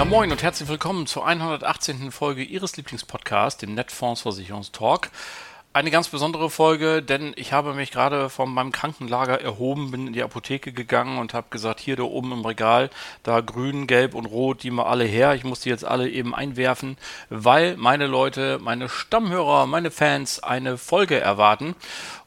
Ja, 0.00 0.06
moin 0.06 0.32
und 0.32 0.42
herzlich 0.42 0.66
willkommen 0.66 1.06
zur 1.06 1.26
118. 1.26 2.10
Folge 2.10 2.42
Ihres 2.42 2.74
Lieblingspodcasts, 2.78 3.60
dem 3.60 3.74
Netfonds 3.74 4.22
Versicherungstalk 4.22 5.10
eine 5.72 5.92
ganz 5.92 6.08
besondere 6.08 6.50
Folge, 6.50 7.00
denn 7.00 7.32
ich 7.36 7.52
habe 7.52 7.74
mich 7.74 7.92
gerade 7.92 8.28
von 8.28 8.52
meinem 8.52 8.72
Krankenlager 8.72 9.40
erhoben, 9.40 9.92
bin 9.92 10.08
in 10.08 10.12
die 10.12 10.22
Apotheke 10.22 10.72
gegangen 10.72 11.18
und 11.18 11.32
habe 11.32 11.46
gesagt, 11.50 11.78
hier 11.78 11.94
da 11.94 12.02
oben 12.02 12.32
im 12.32 12.44
Regal, 12.44 12.90
da 13.22 13.40
grün, 13.40 13.86
gelb 13.86 14.14
und 14.14 14.26
rot, 14.26 14.64
die 14.64 14.72
mal 14.72 14.86
alle 14.86 15.04
her. 15.04 15.34
Ich 15.34 15.44
muss 15.44 15.60
die 15.60 15.68
jetzt 15.68 15.84
alle 15.84 16.08
eben 16.08 16.34
einwerfen, 16.34 16.96
weil 17.28 17.76
meine 17.76 18.08
Leute, 18.08 18.58
meine 18.60 18.88
Stammhörer, 18.88 19.66
meine 19.66 19.92
Fans 19.92 20.42
eine 20.42 20.76
Folge 20.76 21.20
erwarten. 21.20 21.76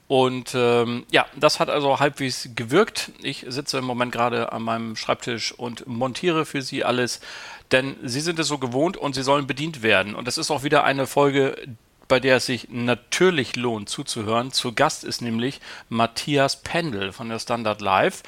Und 0.08 0.54
ähm, 0.54 1.06
ja, 1.12 1.26
das 1.36 1.60
hat 1.60 1.70
also 1.70 2.00
halbwegs 2.00 2.50
gewirkt. 2.56 3.12
Ich 3.22 3.46
sitze 3.48 3.80
im 3.80 3.86
Moment 3.86 4.12
gerade 4.12 4.54
an 4.54 4.62
meinem 4.62 4.96
Schreibtisch 4.96 5.52
und 5.54 5.88
montiere 5.88 6.46
für 6.46 6.62
Sie 6.62 6.84
alles, 6.84 7.20
denn 7.74 7.96
Sie 8.04 8.22
sind 8.22 8.40
es 8.40 8.48
so 8.48 8.58
gewohnt 8.58 8.96
und 8.96 9.16
Sie 9.16 9.24
sollen 9.24 9.48
bedient 9.48 9.82
werden. 9.82 10.16
Und 10.16 10.28
das 10.28 10.38
ist 10.38 10.52
auch 10.52 10.64
wieder 10.64 10.84
eine 10.84 11.08
Folge, 11.08 11.56
bei 12.08 12.20
der 12.20 12.38
es 12.38 12.46
sich 12.46 12.68
natürlich 12.70 13.56
lohnt 13.56 13.90
zuzuhören. 13.90 14.52
Zu 14.52 14.74
Gast 14.74 15.04
ist 15.04 15.22
nämlich 15.22 15.62
Matthias 15.90 16.62
Pendel 16.62 17.12
von 17.12 17.30
der 17.30 17.40
Standard 17.40 17.82
Live. 17.82 18.24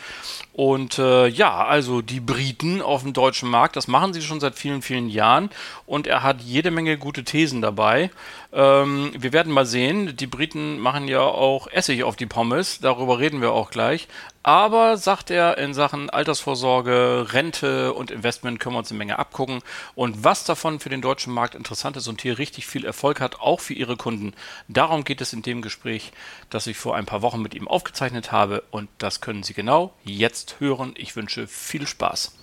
Und 0.53 0.97
äh, 0.97 1.27
ja, 1.27 1.65
also 1.65 2.01
die 2.01 2.19
Briten 2.19 2.81
auf 2.81 3.03
dem 3.03 3.13
deutschen 3.13 3.49
Markt, 3.49 3.75
das 3.75 3.87
machen 3.87 4.13
sie 4.13 4.21
schon 4.21 4.39
seit 4.39 4.55
vielen, 4.55 4.81
vielen 4.81 5.09
Jahren. 5.09 5.49
Und 5.85 6.07
er 6.07 6.23
hat 6.23 6.41
jede 6.41 6.71
Menge 6.71 6.97
gute 6.97 7.23
Thesen 7.23 7.61
dabei. 7.61 8.09
Ähm, 8.53 9.11
wir 9.17 9.33
werden 9.33 9.53
mal 9.53 9.65
sehen. 9.65 10.15
Die 10.15 10.27
Briten 10.27 10.79
machen 10.79 11.07
ja 11.07 11.21
auch 11.21 11.67
Essig 11.67 12.03
auf 12.03 12.15
die 12.15 12.25
Pommes. 12.25 12.79
Darüber 12.79 13.19
reden 13.19 13.41
wir 13.41 13.51
auch 13.51 13.69
gleich. 13.69 14.07
Aber, 14.47 14.97
sagt 14.97 15.31
er, 15.31 15.57
in 15.57 15.73
Sachen 15.73 16.11
Altersvorsorge, 16.11 17.33
Rente 17.33 17.93
und 17.93 18.11
Investment 18.11 18.59
können 18.59 18.75
wir 18.75 18.79
uns 18.79 18.91
eine 18.91 18.99
Menge 18.99 19.17
abgucken. 19.17 19.63
Und 19.95 20.23
was 20.23 20.43
davon 20.43 20.79
für 20.79 20.89
den 20.89 21.01
deutschen 21.01 21.33
Markt 21.33 21.55
interessant 21.55 21.97
ist 21.97 22.07
und 22.07 22.21
hier 22.21 22.37
richtig 22.37 22.67
viel 22.67 22.85
Erfolg 22.85 23.21
hat, 23.21 23.39
auch 23.39 23.59
für 23.59 23.73
Ihre 23.73 23.97
Kunden, 23.97 24.35
darum 24.67 25.03
geht 25.03 25.19
es 25.19 25.33
in 25.33 25.41
dem 25.41 25.63
Gespräch, 25.63 26.11
das 26.51 26.67
ich 26.67 26.77
vor 26.77 26.95
ein 26.95 27.07
paar 27.07 27.23
Wochen 27.23 27.41
mit 27.41 27.55
ihm 27.55 27.67
aufgezeichnet 27.67 28.31
habe. 28.31 28.61
Und 28.69 28.87
das 28.99 29.19
können 29.19 29.41
Sie 29.41 29.55
genau 29.55 29.95
jetzt 30.03 30.59
hören. 30.59 30.93
Ich 30.95 31.15
wünsche 31.15 31.47
viel 31.47 31.87
Spaß. 31.87 32.35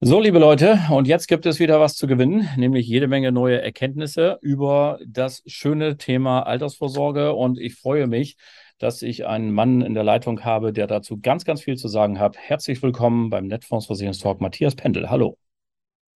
So, 0.00 0.20
liebe 0.20 0.38
Leute, 0.38 0.78
und 0.92 1.08
jetzt 1.08 1.26
gibt 1.26 1.44
es 1.44 1.58
wieder 1.58 1.80
was 1.80 1.96
zu 1.96 2.06
gewinnen, 2.06 2.48
nämlich 2.56 2.86
jede 2.86 3.08
Menge 3.08 3.32
neue 3.32 3.60
Erkenntnisse 3.60 4.38
über 4.42 5.00
das 5.04 5.42
schöne 5.46 5.96
Thema 5.96 6.42
Altersvorsorge. 6.42 7.34
Und 7.34 7.58
ich 7.58 7.74
freue 7.74 8.06
mich, 8.06 8.36
dass 8.78 9.02
ich 9.02 9.26
einen 9.26 9.50
Mann 9.50 9.80
in 9.80 9.94
der 9.94 10.04
Leitung 10.04 10.44
habe, 10.44 10.72
der 10.72 10.86
dazu 10.86 11.18
ganz, 11.20 11.44
ganz 11.44 11.62
viel 11.62 11.74
zu 11.74 11.88
sagen 11.88 12.20
hat. 12.20 12.36
Herzlich 12.36 12.80
willkommen 12.80 13.28
beim 13.28 13.48
Netfondsversicherungstalk, 13.48 14.40
Matthias 14.40 14.76
Pendel. 14.76 15.10
Hallo. 15.10 15.36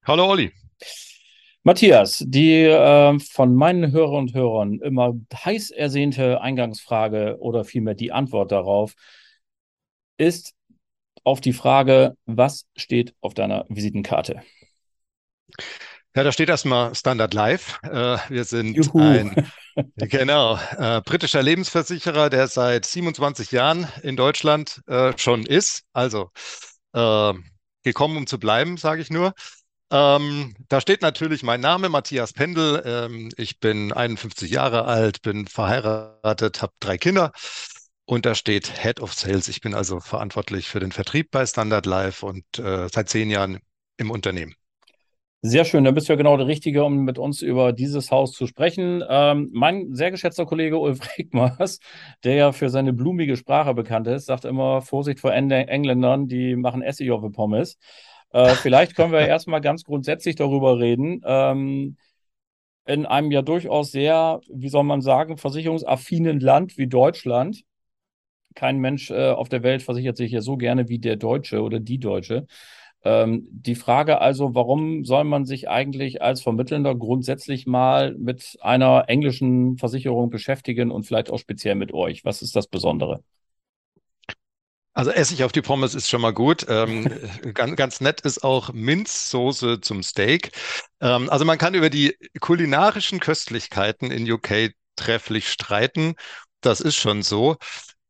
Hallo, 0.05 0.31
Olli. 0.31 0.53
Matthias, 1.65 2.23
die 2.25 2.63
äh, 2.63 3.19
von 3.19 3.53
meinen 3.57 3.91
Hörern 3.91 4.15
und 4.15 4.35
Hörern 4.35 4.79
immer 4.79 5.15
heiß 5.35 5.73
ersehnte 5.73 6.41
Eingangsfrage 6.41 7.39
oder 7.41 7.65
vielmehr 7.65 7.95
die 7.95 8.13
Antwort 8.13 8.53
darauf 8.53 8.95
ist 10.19 10.55
auf 11.25 11.41
die 11.41 11.53
Frage, 11.53 12.17
was 12.27 12.67
steht 12.77 13.15
auf 13.21 13.35
deiner 13.35 13.65
Visitenkarte? 13.69 14.43
Ja, 16.15 16.25
da 16.25 16.33
steht 16.33 16.51
erstmal 16.51 16.95
Standard 16.95 17.33
Life. 17.33 17.79
Äh, 17.85 18.19
wir 18.29 18.45
sind 18.45 18.75
Juhu. 18.75 19.01
ein 19.01 19.51
genau, 19.97 20.59
äh, 20.77 21.01
britischer 21.01 21.43
Lebensversicherer, 21.43 22.29
der 22.29 22.49
seit 22.49 22.85
27 22.85 23.51
Jahren 23.51 23.89
in 24.03 24.17
Deutschland 24.17 24.83
äh, 24.87 25.17
schon 25.17 25.47
ist. 25.47 25.85
Also 25.95 26.31
äh, 26.93 27.33
gekommen, 27.83 28.17
um 28.19 28.27
zu 28.27 28.39
bleiben, 28.39 28.77
sage 28.77 29.01
ich 29.01 29.11
nur. 29.11 29.33
Ähm, 29.91 30.55
da 30.69 30.81
steht 30.81 31.03
natürlich 31.03 31.43
mein 31.43 31.61
Name, 31.61 31.89
Matthias 31.89 32.33
Pendel. 32.33 32.83
Ähm, 32.85 33.31
ich 33.37 33.59
bin 33.59 33.93
51 33.93 34.51
Jahre 34.51 34.85
alt, 34.85 35.23
bin 35.23 35.47
verheiratet, 35.47 36.63
habe 36.63 36.73
drei 36.81 36.99
Kinder. 36.99 37.33
Und 38.12 38.27
da 38.27 38.34
steht 38.34 38.83
Head 38.83 39.00
of 39.00 39.14
Sales. 39.14 39.48
Ich 39.48 39.62
bin 39.62 39.73
also 39.73 39.98
verantwortlich 39.98 40.68
für 40.68 40.80
den 40.80 40.92
Vertrieb 40.92 41.30
bei 41.30 41.46
Standard 41.46 41.86
Life 41.86 42.27
und 42.27 42.45
äh, 42.58 42.86
seit 42.90 43.08
zehn 43.08 43.30
Jahren 43.30 43.61
im 43.96 44.11
Unternehmen. 44.11 44.55
Sehr 45.40 45.64
schön, 45.64 45.83
dann 45.84 45.95
bist 45.95 46.11
du 46.11 46.12
ja 46.12 46.18
genau 46.18 46.36
der 46.36 46.46
Richtige, 46.46 46.84
um 46.84 47.05
mit 47.05 47.18
uns 47.18 47.40
über 47.40 47.73
dieses 47.73 48.11
Haus 48.11 48.33
zu 48.33 48.46
sprechen. 48.46 49.02
Ähm, 49.08 49.48
mein 49.55 49.95
sehr 49.95 50.11
geschätzter 50.11 50.45
Kollege 50.45 50.77
Ulf 50.77 51.00
Regmers, 51.18 51.78
der 52.23 52.34
ja 52.34 52.52
für 52.52 52.68
seine 52.68 52.92
blumige 52.92 53.39
Sprache 53.39 53.73
bekannt 53.73 54.06
ist, 54.08 54.27
sagt 54.27 54.44
immer: 54.44 54.83
Vorsicht 54.83 55.18
vor 55.18 55.33
Engländern, 55.33 56.29
die 56.29 56.55
machen 56.55 56.83
Essig 56.83 57.11
auf 57.12 57.23
Pommes. 57.33 57.79
Äh, 58.29 58.56
vielleicht 58.56 58.94
können 58.94 59.12
wir 59.12 59.20
erstmal 59.27 59.62
ganz 59.62 59.84
grundsätzlich 59.84 60.36
darüber 60.36 60.79
reden. 60.79 61.23
Ähm, 61.24 61.96
in 62.84 63.06
einem 63.06 63.30
ja 63.30 63.40
durchaus 63.40 63.90
sehr, 63.90 64.42
wie 64.52 64.68
soll 64.68 64.84
man 64.84 65.00
sagen, 65.00 65.39
versicherungsaffinen 65.39 66.40
Land 66.40 66.77
wie 66.77 66.89
Deutschland. 66.89 67.64
Kein 68.55 68.79
Mensch 68.79 69.11
äh, 69.11 69.30
auf 69.30 69.48
der 69.48 69.63
Welt 69.63 69.83
versichert 69.83 70.17
sich 70.17 70.33
ja 70.33 70.40
so 70.40 70.57
gerne 70.57 70.89
wie 70.89 70.98
der 70.98 71.17
Deutsche 71.17 71.63
oder 71.63 71.80
die 71.80 71.98
Deutsche. 71.98 72.46
Ähm, 73.05 73.48
die 73.51 73.74
Frage 73.74 74.20
also, 74.20 74.55
warum 74.55 75.05
soll 75.05 75.24
man 75.24 75.45
sich 75.45 75.68
eigentlich 75.68 76.23
als 76.23 76.42
Vermittelnder 76.42 76.95
grundsätzlich 76.95 77.67
mal 77.67 78.14
mit 78.14 78.58
einer 78.61 79.05
englischen 79.08 79.77
Versicherung 79.79 80.30
beschäftigen 80.30 80.91
und 80.91 81.05
vielleicht 81.05 81.30
auch 81.30 81.39
speziell 81.39 81.74
mit 81.74 81.92
euch? 81.92 82.24
Was 82.24 82.42
ist 82.42 82.55
das 82.55 82.68
Besondere? 82.68 83.23
Also 84.95 85.11
Essig 85.11 85.42
auf 85.42 85.52
die 85.52 85.62
Pommes 85.62 85.95
ist 85.95 86.08
schon 86.11 86.20
mal 86.20 86.35
gut. 86.35 86.67
Ähm, 86.68 87.08
ganz, 87.55 87.77
ganz 87.77 88.01
nett 88.01 88.20
ist 88.20 88.45
auch 88.45 88.73
Minzsoße 88.73 89.80
zum 89.80 90.02
Steak. 90.02 90.52
Ähm, 91.01 91.30
also 91.30 91.45
man 91.45 91.58
kann 91.58 91.74
über 91.74 91.91
die 91.91 92.17
kulinarischen 92.41 93.18
Köstlichkeiten 93.18 94.11
in 94.11 94.30
UK 94.30 94.73
trefflich 94.96 95.48
streiten. 95.48 96.14
Das 96.61 96.80
ist 96.80 96.96
schon 96.96 97.23
so. 97.23 97.57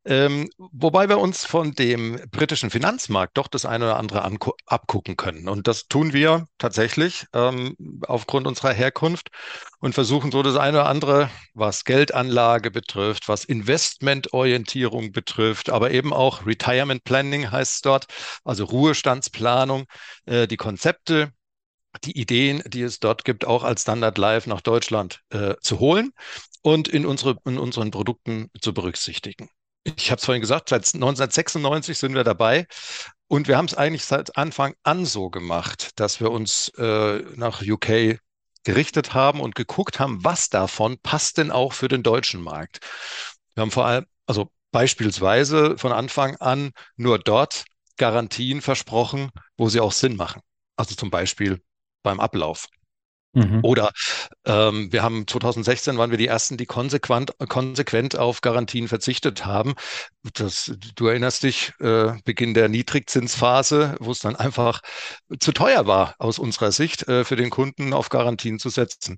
Ähm, 0.04 0.50
wobei 0.58 1.08
wir 1.08 1.18
uns 1.18 1.44
von 1.44 1.72
dem 1.74 2.18
britischen 2.32 2.70
Finanzmarkt 2.70 3.38
doch 3.38 3.46
das 3.46 3.64
eine 3.64 3.84
oder 3.84 3.98
andere 3.98 4.24
abgucken 4.66 5.16
können. 5.16 5.48
Und 5.48 5.68
das 5.68 5.86
tun 5.86 6.12
wir 6.12 6.46
tatsächlich 6.58 7.26
ähm, 7.32 7.76
aufgrund 8.08 8.48
unserer 8.48 8.72
Herkunft 8.72 9.30
und 9.78 9.94
versuchen 9.94 10.32
so 10.32 10.42
das 10.42 10.56
eine 10.56 10.80
oder 10.80 10.88
andere, 10.88 11.30
was 11.54 11.84
Geldanlage 11.84 12.72
betrifft, 12.72 13.28
was 13.28 13.44
Investmentorientierung 13.44 15.12
betrifft, 15.12 15.70
aber 15.70 15.92
eben 15.92 16.12
auch 16.12 16.46
Retirement 16.46 17.04
Planning 17.04 17.52
heißt 17.52 17.74
es 17.74 17.80
dort, 17.82 18.06
also 18.44 18.64
Ruhestandsplanung, 18.64 19.84
äh, 20.26 20.48
die 20.48 20.56
Konzepte, 20.56 21.32
die 22.04 22.19
Ideen, 22.19 22.62
die 22.66 22.82
es 22.82 22.98
dort 22.98 23.24
gibt, 23.24 23.44
auch 23.44 23.62
als 23.64 23.82
Standard 23.82 24.19
Live 24.19 24.46
nach 24.46 24.62
Deutschland 24.62 25.20
äh, 25.30 25.54
zu 25.60 25.78
holen 25.78 26.12
und 26.62 26.88
in, 26.88 27.06
unsere, 27.06 27.36
in 27.44 27.58
unseren 27.58 27.90
Produkten 27.92 28.50
zu 28.60 28.74
berücksichtigen. 28.74 29.48
Ich 29.84 30.10
habe 30.10 30.19
es 30.19 30.25
vorhin 30.25 30.41
gesagt, 30.41 30.69
seit 30.69 30.94
1996 30.94 31.98
sind 31.98 32.15
wir 32.15 32.25
dabei. 32.25 32.66
Und 33.28 33.48
wir 33.48 33.56
haben 33.56 33.65
es 33.65 33.75
eigentlich 33.75 34.04
seit 34.04 34.37
Anfang 34.37 34.75
an 34.82 35.06
so 35.06 35.31
gemacht, 35.31 35.98
dass 35.98 36.20
wir 36.20 36.31
uns 36.31 36.69
äh, 36.76 37.20
nach 37.34 37.62
UK 37.62 38.19
gerichtet 38.64 39.14
haben 39.14 39.40
und 39.40 39.55
geguckt 39.55 39.99
haben, 39.99 40.23
was 40.23 40.50
davon 40.50 40.99
passt 40.99 41.38
denn 41.38 41.50
auch 41.50 41.73
für 41.73 41.88
den 41.88 42.02
deutschen 42.02 42.43
Markt. 42.43 42.81
Wir 43.55 43.62
haben 43.62 43.70
vor 43.70 43.87
allem, 43.87 44.06
also 44.26 44.50
beispielsweise 44.70 45.76
von 45.79 45.93
Anfang 45.93 46.37
an 46.37 46.73
nur 46.96 47.19
dort 47.19 47.64
Garantien 47.96 48.61
versprochen, 48.61 49.31
wo 49.56 49.69
sie 49.69 49.81
auch 49.81 49.93
Sinn 49.93 50.17
machen. 50.17 50.43
Also 50.76 50.94
zum 50.94 51.11
Beispiel 51.11 51.62
beim 52.02 52.20
Ablauf. 52.20 52.69
Mhm. 53.34 53.61
Oder 53.62 53.93
ähm, 54.44 54.93
wir 54.93 55.02
haben 55.02 55.26
2016 55.26 55.96
waren 55.96 56.11
wir 56.11 56.19
die 56.19 56.26
ersten, 56.26 56.56
die 56.56 56.67
konsequent, 56.67 57.32
konsequent 57.49 58.19
auf 58.19 58.43
Garantien 58.43 58.88
verzichtet 58.88 59.46
haben. 59.46 59.75
Das, 60.34 60.73
du 60.96 61.06
erinnerst 61.06 61.43
dich, 61.43 61.73
äh, 61.81 62.12
Beginn 62.25 62.55
der 62.55 62.69
Niedrigzinsphase, 62.69 63.96
wo 64.00 64.11
es 64.11 64.19
dann 64.19 64.37
einfach 64.37 64.81
zu 65.40 65.52
teuer 65.52 65.87
war 65.87 66.14
aus 66.19 66.38
unserer 66.38 66.73
Sicht 66.73 67.08
äh, 67.08 67.25
für 67.25 67.37
den 67.37 67.50
Kunden 67.50 67.94
auf 67.94 68.11
Garantien 68.11 68.58
zu 68.58 68.69
setzen. 68.69 69.17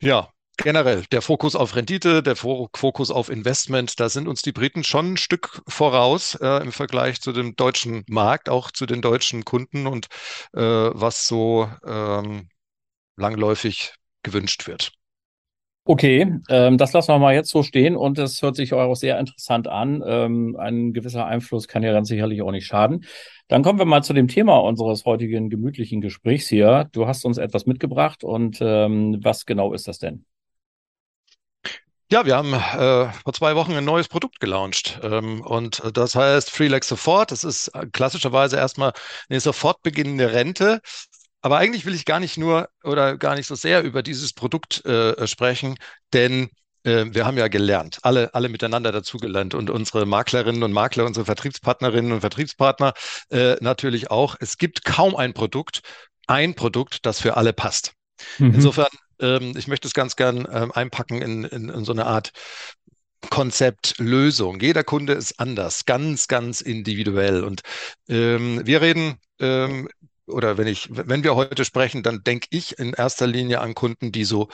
Ja, 0.00 0.30
generell 0.56 1.04
der 1.12 1.22
Fokus 1.22 1.54
auf 1.54 1.76
Rendite, 1.76 2.22
der 2.22 2.36
Fokus 2.36 3.10
auf 3.10 3.28
Investment, 3.28 4.00
da 4.00 4.08
sind 4.08 4.26
uns 4.26 4.42
die 4.42 4.52
Briten 4.52 4.82
schon 4.82 5.12
ein 5.12 5.16
Stück 5.16 5.62
voraus 5.68 6.34
äh, 6.34 6.62
im 6.62 6.72
Vergleich 6.72 7.20
zu 7.20 7.32
dem 7.32 7.54
deutschen 7.54 8.04
Markt, 8.08 8.48
auch 8.48 8.72
zu 8.72 8.84
den 8.84 9.00
deutschen 9.00 9.44
Kunden 9.44 9.86
und 9.86 10.08
äh, 10.54 10.60
was 10.60 11.28
so 11.28 11.70
ähm, 11.86 12.48
langläufig 13.18 13.94
gewünscht 14.22 14.66
wird. 14.66 14.92
Okay, 15.90 16.34
ähm, 16.50 16.76
das 16.76 16.92
lassen 16.92 17.08
wir 17.08 17.18
mal 17.18 17.34
jetzt 17.34 17.48
so 17.48 17.62
stehen 17.62 17.96
und 17.96 18.18
das 18.18 18.42
hört 18.42 18.56
sich 18.56 18.74
auch 18.74 18.94
sehr 18.94 19.18
interessant 19.18 19.68
an. 19.68 20.02
Ähm, 20.06 20.54
ein 20.58 20.92
gewisser 20.92 21.24
Einfluss 21.24 21.66
kann 21.66 21.82
ja 21.82 21.92
ganz 21.92 22.08
sicherlich 22.08 22.42
auch 22.42 22.50
nicht 22.50 22.66
schaden. 22.66 23.06
Dann 23.48 23.62
kommen 23.62 23.78
wir 23.78 23.86
mal 23.86 24.02
zu 24.02 24.12
dem 24.12 24.28
Thema 24.28 24.58
unseres 24.58 25.06
heutigen 25.06 25.48
gemütlichen 25.48 26.02
Gesprächs 26.02 26.46
hier. 26.46 26.90
Du 26.92 27.06
hast 27.06 27.24
uns 27.24 27.38
etwas 27.38 27.64
mitgebracht 27.64 28.22
und 28.22 28.58
ähm, 28.60 29.18
was 29.22 29.46
genau 29.46 29.72
ist 29.72 29.88
das 29.88 29.98
denn? 29.98 30.26
Ja, 32.10 32.26
wir 32.26 32.36
haben 32.36 32.52
äh, 32.52 33.12
vor 33.22 33.32
zwei 33.32 33.54
Wochen 33.54 33.72
ein 33.72 33.84
neues 33.84 34.08
Produkt 34.08 34.40
gelauncht 34.40 35.00
ähm, 35.02 35.40
und 35.42 35.82
das 35.94 36.14
heißt 36.14 36.50
Freelex 36.50 36.88
Sofort. 36.88 37.32
Das 37.32 37.44
ist 37.44 37.68
äh, 37.68 37.86
klassischerweise 37.86 38.56
erstmal 38.56 38.92
eine 39.30 39.40
sofort 39.40 39.82
beginnende 39.82 40.32
Rente. 40.32 40.80
Aber 41.48 41.56
eigentlich 41.56 41.86
will 41.86 41.94
ich 41.94 42.04
gar 42.04 42.20
nicht 42.20 42.36
nur 42.36 42.68
oder 42.84 43.16
gar 43.16 43.34
nicht 43.34 43.46
so 43.46 43.54
sehr 43.54 43.82
über 43.82 44.02
dieses 44.02 44.34
Produkt 44.34 44.84
äh, 44.84 45.26
sprechen, 45.26 45.78
denn 46.12 46.50
äh, 46.82 47.06
wir 47.08 47.24
haben 47.24 47.38
ja 47.38 47.48
gelernt, 47.48 48.00
alle, 48.02 48.34
alle 48.34 48.50
miteinander 48.50 48.92
dazugelernt 48.92 49.54
und 49.54 49.70
unsere 49.70 50.04
Maklerinnen 50.04 50.62
und 50.62 50.72
Makler, 50.72 51.06
unsere 51.06 51.24
Vertriebspartnerinnen 51.24 52.12
und 52.12 52.20
Vertriebspartner 52.20 52.92
äh, 53.30 53.56
natürlich 53.62 54.10
auch. 54.10 54.36
Es 54.40 54.58
gibt 54.58 54.84
kaum 54.84 55.16
ein 55.16 55.32
Produkt, 55.32 55.80
ein 56.26 56.52
Produkt, 56.52 57.06
das 57.06 57.18
für 57.18 57.38
alle 57.38 57.54
passt. 57.54 57.94
Mhm. 58.36 58.56
Insofern 58.56 58.88
ähm, 59.18 59.54
ich 59.56 59.68
möchte 59.68 59.88
es 59.88 59.94
ganz 59.94 60.16
gern 60.16 60.46
ähm, 60.52 60.70
einpacken 60.72 61.22
in, 61.22 61.44
in, 61.44 61.70
in 61.70 61.84
so 61.86 61.92
eine 61.92 62.04
Art 62.04 62.32
Konzept, 63.30 63.94
Lösung. 63.96 64.60
Jeder 64.60 64.84
Kunde 64.84 65.14
ist 65.14 65.40
anders, 65.40 65.86
ganz, 65.86 66.28
ganz 66.28 66.60
individuell. 66.60 67.42
Und 67.42 67.62
ähm, 68.06 68.60
wir 68.66 68.82
reden, 68.82 69.14
ähm, 69.40 69.88
oder 70.28 70.58
wenn 70.58 70.66
ich, 70.66 70.88
wenn 70.90 71.24
wir 71.24 71.34
heute 71.34 71.64
sprechen, 71.64 72.02
dann 72.02 72.22
denke 72.22 72.48
ich 72.50 72.78
in 72.78 72.92
erster 72.92 73.26
Linie 73.26 73.60
an 73.60 73.74
Kunden, 73.74 74.12
die 74.12 74.24
so 74.24 74.48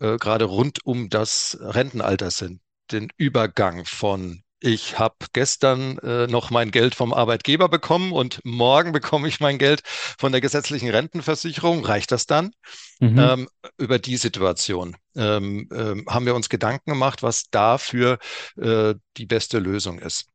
äh, 0.00 0.16
gerade 0.16 0.44
rund 0.44 0.84
um 0.84 1.08
das 1.08 1.58
Rentenalter 1.60 2.30
sind. 2.30 2.60
Den 2.90 3.08
Übergang 3.16 3.84
von 3.84 4.42
ich 4.60 4.98
habe 4.98 5.14
gestern 5.32 5.98
äh, 5.98 6.26
noch 6.26 6.50
mein 6.50 6.72
Geld 6.72 6.96
vom 6.96 7.14
Arbeitgeber 7.14 7.68
bekommen 7.68 8.12
und 8.12 8.40
morgen 8.44 8.90
bekomme 8.90 9.28
ich 9.28 9.38
mein 9.38 9.56
Geld 9.56 9.82
von 9.86 10.32
der 10.32 10.40
gesetzlichen 10.40 10.90
Rentenversicherung. 10.90 11.84
Reicht 11.84 12.10
das 12.10 12.26
dann? 12.26 12.50
Mhm. 12.98 13.18
Ähm, 13.18 13.48
über 13.76 14.00
die 14.00 14.16
Situation 14.16 14.96
ähm, 15.14 15.68
ähm, 15.72 16.04
haben 16.08 16.26
wir 16.26 16.34
uns 16.34 16.48
Gedanken 16.48 16.90
gemacht, 16.90 17.22
was 17.22 17.50
dafür 17.50 18.18
äh, 18.56 18.94
die 19.16 19.26
beste 19.26 19.60
Lösung 19.60 20.00
ist. 20.00 20.26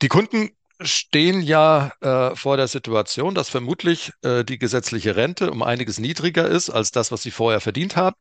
Die 0.00 0.08
Kunden 0.08 0.50
stehen 0.84 1.42
ja 1.42 1.92
äh, 2.00 2.36
vor 2.36 2.56
der 2.56 2.68
Situation, 2.68 3.34
dass 3.34 3.48
vermutlich 3.48 4.12
äh, 4.22 4.44
die 4.44 4.58
gesetzliche 4.58 5.16
Rente 5.16 5.50
um 5.50 5.62
einiges 5.62 5.98
niedriger 5.98 6.46
ist 6.48 6.70
als 6.70 6.90
das, 6.90 7.12
was 7.12 7.22
sie 7.22 7.30
vorher 7.30 7.60
verdient 7.60 7.96
haben. 7.96 8.16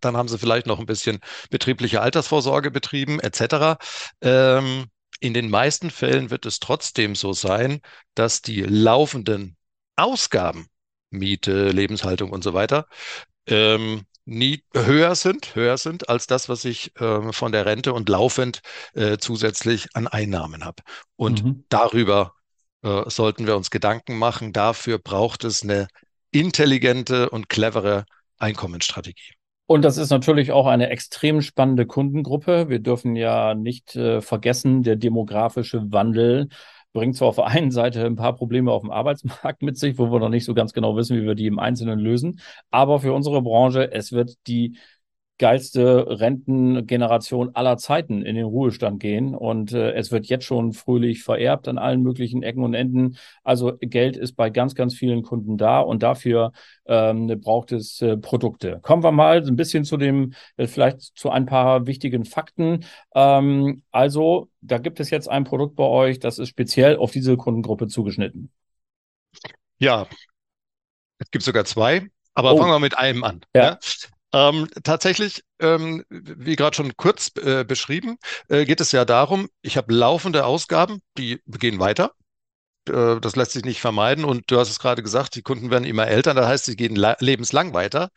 Dann 0.00 0.16
haben 0.16 0.28
sie 0.28 0.38
vielleicht 0.38 0.66
noch 0.66 0.78
ein 0.78 0.86
bisschen 0.86 1.18
betriebliche 1.50 2.00
Altersvorsorge 2.00 2.70
betrieben, 2.70 3.20
etc. 3.20 3.76
Ähm, 4.20 4.86
in 5.20 5.34
den 5.34 5.50
meisten 5.50 5.90
Fällen 5.90 6.30
wird 6.30 6.46
es 6.46 6.60
trotzdem 6.60 7.14
so 7.14 7.32
sein, 7.32 7.80
dass 8.14 8.40
die 8.42 8.62
laufenden 8.62 9.56
Ausgaben, 9.96 10.68
Miete, 11.10 11.70
Lebenshaltung 11.70 12.30
und 12.30 12.42
so 12.44 12.54
weiter, 12.54 12.86
ähm, 13.46 14.06
nie 14.30 14.62
höher 14.74 15.14
sind, 15.14 15.54
höher 15.54 15.76
sind 15.76 16.08
als 16.08 16.26
das, 16.26 16.48
was 16.48 16.64
ich 16.64 16.98
äh, 17.00 17.32
von 17.32 17.52
der 17.52 17.66
Rente 17.66 17.92
und 17.92 18.08
laufend 18.08 18.60
äh, 18.94 19.18
zusätzlich 19.18 19.88
an 19.94 20.06
Einnahmen 20.06 20.64
habe. 20.64 20.82
Und 21.16 21.44
mhm. 21.44 21.64
darüber 21.68 22.34
äh, 22.82 23.02
sollten 23.10 23.46
wir 23.46 23.56
uns 23.56 23.70
Gedanken 23.70 24.16
machen. 24.16 24.52
Dafür 24.52 24.98
braucht 24.98 25.44
es 25.44 25.62
eine 25.62 25.88
intelligente 26.30 27.28
und 27.30 27.48
clevere 27.48 28.04
Einkommensstrategie. 28.38 29.34
Und 29.66 29.82
das 29.82 29.98
ist 29.98 30.10
natürlich 30.10 30.50
auch 30.50 30.66
eine 30.66 30.90
extrem 30.90 31.42
spannende 31.42 31.86
Kundengruppe. 31.86 32.68
Wir 32.68 32.80
dürfen 32.80 33.14
ja 33.14 33.54
nicht 33.54 33.94
äh, 33.94 34.20
vergessen, 34.20 34.82
der 34.82 34.96
demografische 34.96 35.92
Wandel 35.92 36.48
bringt 36.92 37.16
zwar 37.16 37.28
auf 37.28 37.36
der 37.36 37.46
einen 37.46 37.70
Seite 37.70 38.04
ein 38.04 38.16
paar 38.16 38.34
Probleme 38.34 38.72
auf 38.72 38.82
dem 38.82 38.90
Arbeitsmarkt 38.90 39.62
mit 39.62 39.78
sich, 39.78 39.98
wo 39.98 40.10
wir 40.10 40.18
noch 40.18 40.28
nicht 40.28 40.44
so 40.44 40.54
ganz 40.54 40.72
genau 40.72 40.96
wissen, 40.96 41.16
wie 41.16 41.26
wir 41.26 41.34
die 41.34 41.46
im 41.46 41.58
Einzelnen 41.58 41.98
lösen. 41.98 42.40
Aber 42.70 43.00
für 43.00 43.12
unsere 43.12 43.42
Branche, 43.42 43.92
es 43.92 44.12
wird 44.12 44.36
die 44.46 44.76
geilste 45.40 46.20
Rentengeneration 46.20 47.54
aller 47.54 47.78
Zeiten 47.78 48.20
in 48.20 48.34
den 48.34 48.44
Ruhestand 48.44 49.00
gehen. 49.00 49.34
Und 49.34 49.72
äh, 49.72 49.92
es 49.92 50.12
wird 50.12 50.26
jetzt 50.26 50.44
schon 50.44 50.74
fröhlich 50.74 51.22
vererbt 51.22 51.66
an 51.66 51.78
allen 51.78 52.02
möglichen 52.02 52.42
Ecken 52.42 52.62
und 52.62 52.74
Enden. 52.74 53.16
Also 53.42 53.72
Geld 53.80 54.18
ist 54.18 54.34
bei 54.36 54.50
ganz, 54.50 54.74
ganz 54.74 54.94
vielen 54.94 55.22
Kunden 55.22 55.56
da 55.56 55.80
und 55.80 56.02
dafür 56.02 56.52
ähm, 56.84 57.26
braucht 57.40 57.72
es 57.72 58.02
äh, 58.02 58.18
Produkte. 58.18 58.80
Kommen 58.82 59.02
wir 59.02 59.12
mal 59.12 59.38
ein 59.38 59.56
bisschen 59.56 59.84
zu 59.84 59.96
dem, 59.96 60.34
äh, 60.58 60.66
vielleicht 60.66 61.00
zu 61.00 61.30
ein 61.30 61.46
paar 61.46 61.86
wichtigen 61.86 62.26
Fakten. 62.26 62.84
Ähm, 63.14 63.82
also, 63.90 64.50
da 64.60 64.76
gibt 64.76 65.00
es 65.00 65.08
jetzt 65.08 65.30
ein 65.30 65.44
Produkt 65.44 65.74
bei 65.74 65.84
euch, 65.84 66.18
das 66.18 66.38
ist 66.38 66.50
speziell 66.50 66.96
auf 66.96 67.12
diese 67.12 67.38
Kundengruppe 67.38 67.86
zugeschnitten. 67.86 68.50
Ja, 69.78 70.06
es 71.16 71.30
gibt 71.30 71.44
sogar 71.44 71.64
zwei, 71.64 72.08
aber 72.34 72.52
oh. 72.52 72.58
fangen 72.58 72.72
wir 72.72 72.78
mit 72.78 72.98
einem 72.98 73.24
an. 73.24 73.40
Ja. 73.54 73.62
ja? 73.62 73.78
Ähm, 74.32 74.68
tatsächlich, 74.84 75.42
ähm, 75.58 76.04
wie 76.08 76.56
gerade 76.56 76.76
schon 76.76 76.96
kurz 76.96 77.32
äh, 77.36 77.64
beschrieben, 77.64 78.16
äh, 78.48 78.64
geht 78.64 78.80
es 78.80 78.92
ja 78.92 79.04
darum, 79.04 79.48
ich 79.62 79.76
habe 79.76 79.92
laufende 79.92 80.44
Ausgaben, 80.44 81.00
die 81.18 81.40
gehen 81.46 81.80
weiter. 81.80 82.12
Äh, 82.88 83.20
das 83.20 83.36
lässt 83.36 83.52
sich 83.52 83.64
nicht 83.64 83.80
vermeiden. 83.80 84.24
Und 84.24 84.50
du 84.50 84.58
hast 84.58 84.70
es 84.70 84.78
gerade 84.78 85.02
gesagt, 85.02 85.34
die 85.34 85.42
Kunden 85.42 85.70
werden 85.70 85.84
immer 85.84 86.06
älter, 86.06 86.34
das 86.34 86.46
heißt, 86.46 86.64
sie 86.66 86.76
gehen 86.76 86.96
lebenslang 86.96 87.74
weiter. 87.74 88.10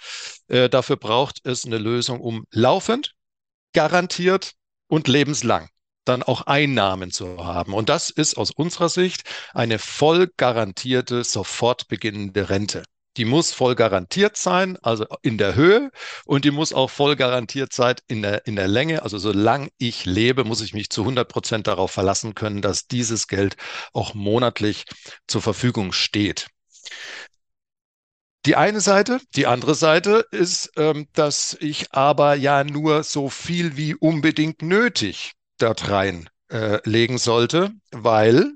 Äh, 0.48 0.69
dafür 0.69 0.98
braucht 0.98 1.39
es 1.45 1.65
eine 1.65 1.77
Lösung, 1.77 2.21
um 2.21 2.45
laufend, 2.51 3.13
garantiert 3.74 4.54
und 4.88 5.07
lebenslang 5.07 5.69
dann 6.06 6.24
auch 6.24 6.42
Einnahmen 6.44 7.12
zu 7.12 7.44
haben. 7.45 7.74
Und 7.74 7.89
das 7.89 8.09
ist 8.09 8.38
aus 8.38 8.51
unserer 8.51 8.89
Sicht 8.89 9.24
eine 9.54 9.80
voll 9.80 10.30
garantierte, 10.38 11.24
sofort 11.24 11.88
beginnende 11.88 12.50
Rente. 12.50 12.83
Die 13.18 13.25
muss 13.25 13.54
voll 13.54 13.75
garantiert 13.75 14.38
sein, 14.38 14.77
also 14.81 15.06
in 15.21 15.38
der 15.38 15.56
Höhe, 15.56 15.92
und 16.25 16.45
die 16.45 16.51
muss 16.51 16.74
auch 16.74 16.89
voll 16.89 17.15
garantiert 17.15 17.74
sein 17.74 17.95
in 18.07 18.21
der, 18.21 18.48
in 18.48 18.56
der 18.56 18.68
Länge. 18.68 19.04
Also 19.04 19.18
solange 19.18 19.69
ich 19.77 20.06
lebe, 20.06 20.44
muss 20.44 20.62
ich 20.62 20.74
mich 20.74 20.89
zu 20.89 21.01
100 21.01 21.27
Prozent 21.27 21.68
darauf 21.68 21.92
verlassen 21.92 22.33
können, 22.36 22.62
dass 22.62 22.88
dieses 22.88 23.27
Geld 23.27 23.56
auch 23.94 24.13
monatlich 24.13 24.86
zur 25.27 25.42
Verfügung 25.42 25.92
steht. 25.92 26.48
Die 28.45 28.56
eine 28.57 28.81
Seite, 28.81 29.21
die 29.35 29.47
andere 29.47 29.73
Seite 29.73 30.26
ist, 30.31 30.71
ähm, 30.76 31.07
dass 31.14 31.56
ich 31.61 31.94
aber 31.94 32.35
ja 32.35 32.64
nur 32.66 33.04
so 33.04 33.30
viel 33.30 33.78
wie 33.78 33.95
unbedingt 33.95 34.61
nötig 34.61 35.31
dort 35.59 35.90
rein 35.90 36.30
äh, 36.49 37.18
sollte, 37.18 37.71
weil 37.92 38.52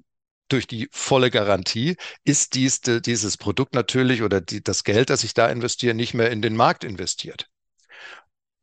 durch 0.47 0.67
die 0.67 0.89
volle 0.91 1.31
Garantie 1.31 1.97
ist 2.23 2.55
dies, 2.55 2.81
dieses 2.81 3.37
Produkt 3.37 3.73
natürlich 3.73 4.21
oder 4.21 4.41
die, 4.41 4.63
das 4.63 4.83
Geld, 4.83 5.09
das 5.09 5.23
ich 5.23 5.33
da 5.33 5.47
investiere, 5.47 5.93
nicht 5.93 6.13
mehr 6.13 6.31
in 6.31 6.41
den 6.41 6.55
Markt 6.55 6.83
investiert. 6.83 7.47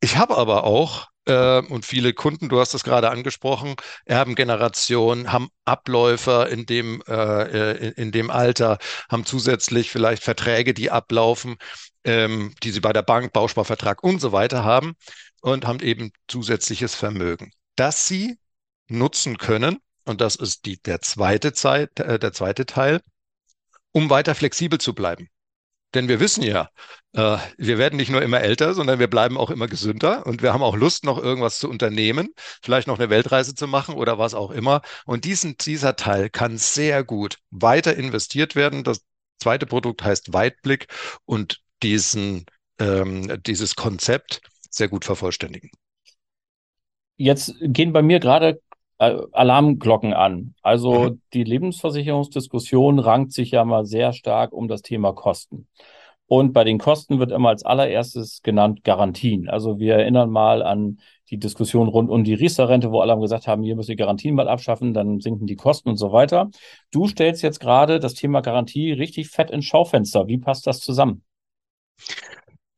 Ich 0.01 0.17
habe 0.17 0.37
aber 0.37 0.65
auch 0.65 1.09
äh, 1.27 1.61
und 1.61 1.85
viele 1.87 2.13
Kunden, 2.13 2.49
du 2.49 2.61
hast 2.61 2.75
es 2.75 2.85
gerade 2.85 3.11
angesprochen, 3.11 3.77
Erbengeneration, 4.05 5.33
haben 5.33 5.49
Abläufer 5.65 6.49
in 6.49 6.67
dem, 6.67 7.03
äh, 7.09 7.73
in, 7.89 7.93
in, 7.93 8.13
dem 8.13 8.31
Alter, 8.31 8.79
haben 9.11 9.25
zusätzlich 9.25 9.91
vielleicht 9.91 10.23
Verträge, 10.23 10.75
die 10.75 10.91
ablaufen, 10.91 11.57
ähm, 12.05 12.55
die 12.63 12.71
sie 12.71 12.81
bei 12.81 12.93
der 12.93 13.03
Bank, 13.03 13.33
Bausparvertrag 13.33 14.03
und 14.03 14.21
so 14.21 14.33
weiter 14.33 14.65
haben 14.65 14.95
und 15.41 15.67
haben 15.67 15.81
eben 15.81 16.13
zusätzliches 16.29 16.95
Vermögen, 16.95 17.53
das 17.77 18.07
sie 18.07 18.39
nutzen 18.89 19.39
können, 19.39 19.79
und 20.05 20.21
das 20.21 20.37
ist 20.37 20.67
die, 20.67 20.81
der, 20.83 21.01
zweite 21.01 21.53
Zeit, 21.53 22.01
äh, 22.01 22.19
der 22.19 22.33
zweite 22.33 22.67
Teil, 22.67 23.01
um 23.93 24.11
weiter 24.11 24.35
flexibel 24.35 24.79
zu 24.79 24.95
bleiben. 24.95 25.29
Denn 25.95 26.09
wir 26.09 26.19
wissen 26.19 26.43
ja, 26.43 26.71
äh, 27.13 27.39
wir 27.57 27.79
werden 27.79 27.97
nicht 27.97 28.11
nur 28.11 28.21
immer 28.21 28.41
älter, 28.41 28.75
sondern 28.75 28.99
wir 28.99 29.09
bleiben 29.09 29.39
auch 29.39 29.51
immer 29.51 29.69
gesünder 29.69 30.27
und 30.27 30.43
wir 30.43 30.53
haben 30.53 30.63
auch 30.63 30.77
Lust, 30.77 31.05
noch 31.05 31.23
irgendwas 31.23 31.59
zu 31.61 31.71
unternehmen, 31.71 32.31
vielleicht 32.63 32.89
noch 32.89 32.99
eine 32.99 33.11
Weltreise 33.11 33.55
zu 33.55 33.69
machen 33.69 33.95
oder 33.95 34.19
was 34.19 34.35
auch 34.35 34.51
immer. 34.51 34.83
Und 35.07 35.25
diesen, 35.25 35.57
dieser 35.57 35.95
Teil 35.95 36.31
kann 36.31 36.59
sehr 36.59 37.05
gut 37.05 37.39
weiter 37.51 37.97
investiert 37.97 38.57
werden. 38.57 38.83
Das 38.83 39.03
zweite 39.41 39.67
Produkt 39.67 40.03
heißt 40.03 40.33
Weitblick 40.33 40.89
und 41.25 41.61
diesen, 41.83 42.47
ähm, 42.81 43.41
dieses 43.45 43.77
Konzept 43.77 44.41
sehr 44.71 44.89
gut 44.89 45.05
vervollständigen. 45.05 45.71
Jetzt 47.17 47.55
gehen 47.61 47.93
bei 47.93 48.03
mir 48.03 48.19
gerade 48.19 48.61
Alarmglocken 49.33 50.13
an. 50.13 50.55
Also 50.63 51.11
mhm. 51.11 51.21
die 51.33 51.45
Lebensversicherungsdiskussion 51.45 52.99
rankt 52.99 53.33
sich 53.33 53.51
ja 53.51 53.65
mal 53.65 53.85
sehr 53.87 54.13
stark 54.13 54.53
um 54.53 54.69
das 54.69 54.83
Thema 54.83 55.13
Kosten. 55.13 55.69
Und 56.27 56.53
bei 56.53 56.65
den 56.65 56.79
Kosten 56.79 57.19
wird 57.19 57.33
immer 57.33 57.51
als 57.51 57.65
allererstes 57.65 58.43
genannt 58.43 58.83
Garantien. 58.83 59.49
Also 59.49 59.79
wir 59.79 59.97
erinnern 59.97 60.31
mal 60.31 60.63
an 60.63 60.99
die 61.31 61.39
Diskussion 61.39 61.89
rund 61.89 62.11
um 62.11 62.25
die 62.25 62.35
Riester-Rente, 62.35 62.91
wo 62.93 63.01
alle 63.01 63.13
haben 63.13 63.21
gesagt 63.21 63.47
haben, 63.47 63.63
hier 63.63 63.77
müssen 63.77 63.89
wir 63.89 63.97
Garantien 63.97 64.35
mal 64.35 64.49
abschaffen, 64.49 64.95
dann 64.95 65.21
sinken 65.21 65.47
die 65.47 65.57
Kosten 65.57 65.89
und 65.91 65.97
so 65.97 66.13
weiter. 66.13 66.51
Du 66.91 67.07
stellst 67.09 67.43
jetzt 67.43 67.61
gerade 67.61 67.99
das 68.01 68.15
Thema 68.15 68.41
Garantie 68.41 68.93
richtig 68.93 69.29
fett 69.29 69.51
ins 69.51 69.65
Schaufenster. 69.65 70.27
Wie 70.27 70.39
passt 70.39 70.67
das 70.67 70.81
zusammen? 70.81 71.23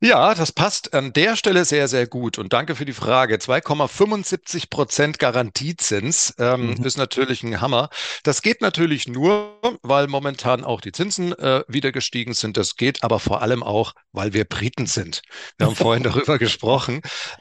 Ja, 0.07 0.37
das 0.37 0.53
passt 0.53 0.95
an 0.95 1.13
der 1.13 1.35
Stelle 1.35 1.65
sehr, 1.65 1.89
sehr 1.89 2.07
gut. 2.07 2.39
Und 2.39 2.53
danke 2.53 2.77
für 2.77 2.85
die 2.85 2.93
Frage. 2.93 3.39
2,75 3.39 4.71
Prozent 4.71 5.19
Garantiezins 5.19 6.33
ähm, 6.39 6.75
mhm. 6.75 6.85
ist 6.85 6.97
natürlich 6.97 7.43
ein 7.43 7.61
Hammer. 7.61 7.89
Das 8.23 8.41
geht 8.41 8.61
natürlich 8.61 9.09
nur, 9.09 9.59
weil 9.83 10.07
momentan 10.07 10.63
auch 10.63 10.81
die 10.81 10.93
Zinsen 10.93 11.33
äh, 11.33 11.65
wieder 11.67 11.91
gestiegen 11.91 12.35
sind. 12.35 12.57
Das 12.57 12.77
geht 12.77 13.03
aber 13.03 13.19
vor 13.19 13.43
allem 13.43 13.65
auch, 13.65 13.95
weil 14.13 14.33
wir 14.33 14.45
Briten 14.45 14.87
sind. 14.87 15.23
Wir 15.59 15.67
haben 15.67 15.75
vorhin 15.75 16.05
darüber 16.05 16.39
gesprochen. 16.39 17.01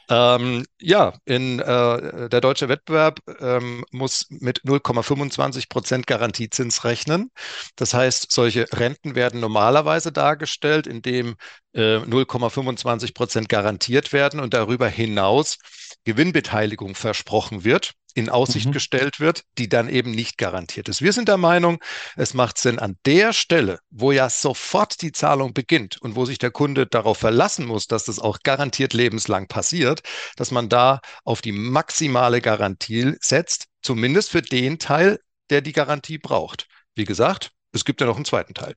Ähm, 0.10 0.66
ja, 0.80 1.14
in 1.26 1.60
äh, 1.60 2.30
der 2.30 2.42
deutsche 2.42 2.68
Wettbewerb 2.68 3.20
ähm, 3.42 3.86
muss 3.92 4.26
mit 4.30 4.62
0,25 4.62 5.70
Prozent 5.70 6.08
Garantiezins 6.08 6.84
rechnen. 6.84 7.30
Das 7.76 7.94
heißt, 7.94 8.32
solche 8.32 8.66
Renten 8.74 9.14
werden 9.14 9.40
normalerweise 9.40 10.12
dargestellt, 10.12 10.88
indem 10.88 11.36
0,25 11.75 13.10
äh, 13.10 13.12
Prozent 13.12 13.50
garantiert 13.50 14.13
werden 14.13 14.39
und 14.39 14.53
darüber 14.53 14.88
hinaus 14.88 15.58
Gewinnbeteiligung 16.05 16.96
versprochen 16.96 17.63
wird, 17.63 17.94
in 18.13 18.29
Aussicht 18.29 18.67
mhm. 18.67 18.72
gestellt 18.72 19.20
wird, 19.20 19.44
die 19.58 19.67
dann 19.67 19.89
eben 19.89 20.12
nicht 20.12 20.38
garantiert 20.38 20.88
ist. 20.88 21.01
Wir 21.01 21.12
sind 21.12 21.27
der 21.27 21.38
Meinung, 21.38 21.79
es 22.15 22.34
macht 22.34 22.58
Sinn 22.58 22.79
an 22.79 22.98
der 23.05 23.34
Stelle, 23.34 23.79
wo 23.89 24.12
ja 24.12 24.29
sofort 24.29 25.01
die 25.01 25.12
Zahlung 25.12 25.53
beginnt 25.53 26.01
und 26.01 26.15
wo 26.15 26.24
sich 26.25 26.38
der 26.38 26.51
Kunde 26.51 26.88
darauf 26.88 27.17
verlassen 27.17 27.65
muss, 27.65 27.88
dass 27.88 28.05
das 28.05 28.20
auch 28.20 28.39
garantiert 28.44 28.94
lebenslang 28.94 29.48
passiert, 29.48 30.01
dass 30.38 30.51
man 30.51 30.70
da 30.70 31.01
auf 31.25 31.41
die 31.41 31.51
maximale 31.51 32.39
Garantie 32.39 33.15
setzt, 33.20 33.65
zumindest 33.82 34.32
für 34.32 34.41
den 34.41 34.79
Teil, 34.79 35.20
der 35.50 35.62
die 35.62 35.74
Garantie 35.74 36.17
braucht. 36.17 36.67
Wie 36.96 37.03
gesagt, 37.03 37.51
es 37.74 37.84
gibt 37.84 38.00
ja 38.00 38.08
noch 38.08 38.15
einen 38.15 38.25
zweiten 38.25 38.53
Teil. 38.53 38.75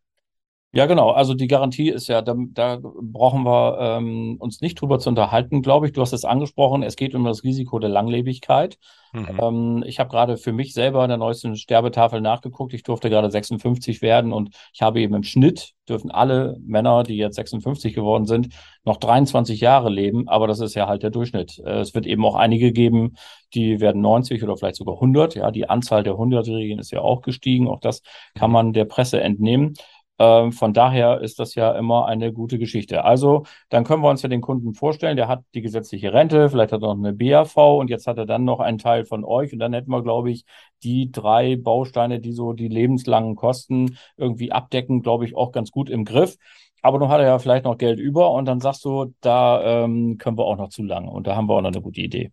Ja, 0.73 0.85
genau. 0.85 1.11
Also 1.11 1.33
die 1.33 1.47
Garantie 1.47 1.89
ist 1.89 2.09
ja, 2.09 2.21
da, 2.21 2.35
da 2.37 2.79
brauchen 2.83 3.45
wir 3.45 3.79
ähm, 3.81 4.37
uns 4.39 4.61
nicht 4.61 4.79
drüber 4.79 4.99
zu 4.99 5.09
unterhalten, 5.09 5.63
glaube 5.63 5.87
ich. 5.87 5.93
Du 5.95 6.03
hast 6.03 6.13
es 6.13 6.27
angesprochen, 6.27 6.83
es 6.83 6.97
geht 6.97 7.15
um 7.15 7.25
das 7.25 7.43
Risiko 7.43 7.79
der 7.79 7.89
Langlebigkeit. 7.89 8.77
Mhm. 9.15 9.41
Ähm, 9.41 9.85
ich 9.87 9.99
habe 9.99 10.11
gerade 10.11 10.37
für 10.37 10.53
mich 10.53 10.75
selber 10.75 11.03
in 11.05 11.09
der 11.09 11.17
neuesten 11.17 11.57
Sterbetafel 11.57 12.21
nachgeguckt. 12.21 12.75
Ich 12.75 12.83
durfte 12.83 13.09
gerade 13.09 13.31
56 13.31 14.03
werden 14.03 14.31
und 14.31 14.55
ich 14.75 14.83
habe 14.83 15.01
eben 15.01 15.15
im 15.15 15.23
Schnitt, 15.23 15.73
dürfen 15.89 16.11
alle 16.11 16.59
Männer, 16.61 17.03
die 17.03 17.17
jetzt 17.17 17.37
56 17.37 17.95
geworden 17.95 18.27
sind, 18.27 18.49
noch 18.85 18.99
23 18.99 19.61
Jahre 19.61 19.89
leben. 19.89 20.29
Aber 20.29 20.47
das 20.47 20.61
ist 20.61 20.75
ja 20.75 20.87
halt 20.87 21.03
der 21.03 21.09
Durchschnitt. 21.09 21.59
Äh, 21.65 21.81
es 21.81 21.95
wird 21.95 22.05
eben 22.05 22.27
auch 22.27 22.35
einige 22.35 22.73
geben, 22.73 23.17
die 23.55 23.81
werden 23.81 24.03
90 24.03 24.45
oder 24.45 24.59
vielleicht 24.59 24.77
sogar 24.77 24.97
100. 24.97 25.35
Ja, 25.35 25.51
die 25.51 25.67
Anzahl 25.67 26.03
der 26.03 26.15
100-Jährigen 26.15 26.79
ist 26.79 26.91
ja 26.91 27.01
auch 27.01 27.23
gestiegen. 27.23 27.69
Auch 27.69 27.81
das 27.81 28.03
kann 28.35 28.51
man 28.51 28.75
der 28.75 28.85
Presse 28.85 29.23
entnehmen. 29.23 29.73
Ähm, 30.19 30.53
von 30.53 30.73
daher 30.75 31.21
ist 31.21 31.39
das 31.39 31.55
ja 31.55 31.73
immer 31.73 32.07
eine 32.07 32.33
gute 32.33 32.59
Geschichte. 32.59 33.05
Also, 33.05 33.45
dann 33.69 33.85
können 33.85 34.03
wir 34.03 34.11
uns 34.11 34.23
ja 34.23 34.29
den 34.29 34.41
Kunden 34.41 34.75
vorstellen, 34.75 35.17
der 35.17 35.29
hat 35.29 35.45
die 35.55 35.63
gesetzliche 35.63 36.13
Rente, 36.13 36.51
vielleicht 36.51 36.73
hat 36.73 36.83
er 36.83 36.95
noch 36.95 37.05
eine 37.05 37.13
BAV 37.13 37.57
und 37.79 37.89
jetzt 37.91 38.07
hat 38.07 38.19
er 38.19 38.27
dann 38.27 38.45
noch 38.45 38.61
einen 38.61 38.79
Teil 38.79 39.05
von 39.05 39.25
euch 39.25 39.53
und 39.53 39.59
dann 39.61 39.73
hätten 39.73 39.91
wir, 39.91 40.03
glaube 40.03 40.31
ich, 40.31 40.45
die 40.83 41.11
drei 41.13 41.57
Bausteine, 41.57 42.21
die 42.21 42.33
so 42.33 42.53
die 42.53 42.69
lebenslangen 42.69 43.37
Kosten 43.37 43.99
irgendwie 44.17 44.53
abdecken, 44.53 45.03
glaube 45.03 45.25
ich, 45.25 45.37
auch 45.37 45.53
ganz 45.53 45.71
gut 45.71 45.91
im 45.91 46.05
Griff. 46.05 46.37
Aber 46.83 46.99
nun 46.99 47.09
hat 47.09 47.21
er 47.21 47.27
ja 47.27 47.39
vielleicht 47.39 47.65
noch 47.65 47.77
Geld 47.79 47.99
über 47.99 48.31
und 48.33 48.45
dann 48.47 48.61
sagst 48.61 48.85
du, 48.85 49.15
da 49.21 49.85
ähm, 49.85 50.17
können 50.19 50.39
wir 50.39 50.45
auch 50.45 50.57
noch 50.57 50.69
zu 50.69 50.83
lang 50.83 51.09
und 51.09 51.27
da 51.27 51.37
haben 51.37 51.49
wir 51.49 51.55
auch 51.57 51.61
noch 51.63 51.69
eine 51.73 51.83
gute 51.83 52.01
Idee. 52.01 52.33